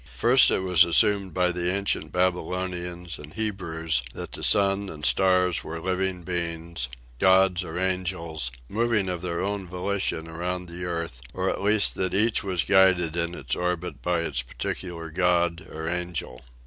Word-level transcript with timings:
First 0.15 0.49
it 0.49 0.61
was 0.61 0.83
assumed 0.83 1.31
by 1.35 1.51
the 1.51 1.71
ancient 1.71 2.11
Babylonians 2.11 3.19
and 3.19 3.35
Hebrews 3.35 4.01
that 4.15 4.31
the 4.31 4.41
sun 4.41 4.89
and 4.89 5.05
stars 5.05 5.63
were 5.63 5.79
living 5.79 6.23
beings, 6.23 6.89
gods 7.19 7.63
or 7.63 7.77
angels, 7.77 8.49
moving 8.67 9.07
of 9.09 9.21
their 9.21 9.41
own 9.43 9.67
volition 9.67 10.27
around 10.27 10.67
the 10.69 10.85
earth, 10.85 11.21
or 11.35 11.51
at 11.51 11.61
least 11.61 11.93
that 11.97 12.15
each 12.15 12.43
was 12.43 12.63
guided 12.63 13.15
in 13.15 13.35
its 13.35 13.55
orbit 13.55 14.01
by 14.01 14.21
its 14.21 14.41
particular 14.41 15.11
god 15.11 15.67
or 15.71 15.87
angel. 15.87 16.43